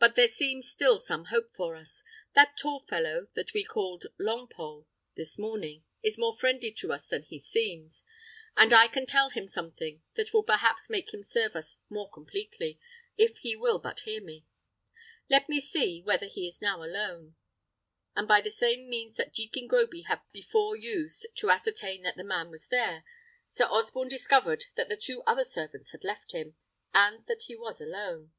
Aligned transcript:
But 0.00 0.14
there 0.14 0.28
seems 0.28 0.70
still 0.70 1.00
some 1.00 1.24
hope 1.24 1.50
for 1.56 1.74
us. 1.74 2.04
That 2.36 2.56
tall 2.56 2.78
fellow, 2.88 3.26
that 3.34 3.52
we 3.52 3.64
called 3.64 4.06
Longpole 4.16 4.86
this 5.16 5.40
morning, 5.40 5.82
is 6.04 6.16
more 6.16 6.36
friendly 6.36 6.70
to 6.74 6.92
us 6.92 7.08
than 7.08 7.24
he 7.24 7.40
seems; 7.40 8.04
and 8.56 8.72
I 8.72 8.86
can 8.86 9.06
tell 9.06 9.30
him 9.30 9.48
something 9.48 10.00
that 10.14 10.32
will 10.32 10.44
perhaps 10.44 10.88
make 10.88 11.12
him 11.12 11.24
serve 11.24 11.56
us 11.56 11.78
more 11.90 12.08
completely, 12.08 12.78
if 13.16 13.38
he 13.38 13.56
will 13.56 13.80
but 13.80 13.98
hear 13.98 14.22
me. 14.22 14.46
Let 15.28 15.48
me 15.48 15.58
see 15.58 16.00
whether 16.00 16.26
he 16.26 16.46
is 16.46 16.62
now 16.62 16.80
alone." 16.84 17.34
And 18.14 18.28
by 18.28 18.40
the 18.40 18.52
same 18.52 18.88
means 18.88 19.16
that 19.16 19.34
Jekin 19.34 19.66
Groby 19.66 20.02
had 20.02 20.20
before 20.30 20.76
used 20.76 21.26
to 21.34 21.50
ascertain 21.50 22.02
that 22.02 22.14
the 22.14 22.22
man 22.22 22.50
was 22.50 22.68
there, 22.68 23.02
Sir 23.48 23.64
Osborne 23.64 24.06
discovered 24.08 24.66
that 24.76 24.88
the 24.88 24.96
two 24.96 25.24
other 25.26 25.44
servants 25.44 25.90
had 25.90 26.04
left 26.04 26.30
him, 26.30 26.54
and 26.94 27.26
that 27.26 27.42
he 27.48 27.56
was 27.56 27.80
alone. 27.80 28.30